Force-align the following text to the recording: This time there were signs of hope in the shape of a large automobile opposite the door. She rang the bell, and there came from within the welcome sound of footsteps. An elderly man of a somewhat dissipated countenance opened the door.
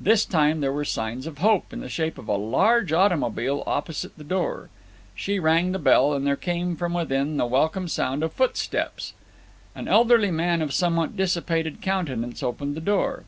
This 0.00 0.24
time 0.24 0.60
there 0.60 0.72
were 0.72 0.84
signs 0.84 1.28
of 1.28 1.38
hope 1.38 1.72
in 1.72 1.78
the 1.78 1.88
shape 1.88 2.18
of 2.18 2.26
a 2.26 2.32
large 2.36 2.92
automobile 2.92 3.62
opposite 3.68 4.18
the 4.18 4.24
door. 4.24 4.68
She 5.14 5.38
rang 5.38 5.70
the 5.70 5.78
bell, 5.78 6.12
and 6.12 6.26
there 6.26 6.34
came 6.34 6.74
from 6.74 6.92
within 6.92 7.36
the 7.36 7.46
welcome 7.46 7.86
sound 7.86 8.24
of 8.24 8.32
footsteps. 8.32 9.12
An 9.76 9.86
elderly 9.86 10.32
man 10.32 10.60
of 10.60 10.70
a 10.70 10.72
somewhat 10.72 11.16
dissipated 11.16 11.80
countenance 11.82 12.42
opened 12.42 12.74
the 12.74 12.80
door. 12.80 13.26